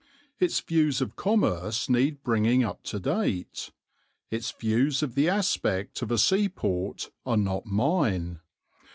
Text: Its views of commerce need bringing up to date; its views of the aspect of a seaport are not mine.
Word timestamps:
Its 0.39 0.59
views 0.59 0.99
of 0.99 1.15
commerce 1.15 1.87
need 1.87 2.23
bringing 2.23 2.63
up 2.63 2.81
to 2.81 2.99
date; 2.99 3.69
its 4.31 4.49
views 4.51 5.03
of 5.03 5.13
the 5.13 5.29
aspect 5.29 6.01
of 6.01 6.09
a 6.09 6.17
seaport 6.17 7.11
are 7.23 7.37
not 7.37 7.67
mine. 7.67 8.39